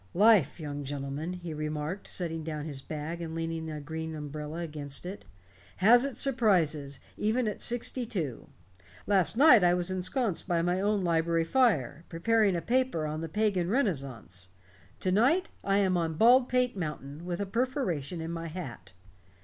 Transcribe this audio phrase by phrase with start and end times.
[0.15, 5.05] "Life, young gentlemen," he remarked, setting down his bag and leaning a green umbrella against
[5.05, 5.25] it,
[5.77, 8.47] "has its surprises even at sixty two.
[9.05, 13.29] Last night I was ensconced by my own library fire, preparing a paper on the
[13.29, 14.49] Pagan Renaissance.
[15.01, 18.93] To night I am on Baldpate Mountain, with a perforation in my hat."